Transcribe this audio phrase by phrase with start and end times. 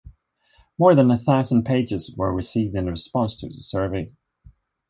[0.79, 4.11] More than a thousand pages were received in response to the survey.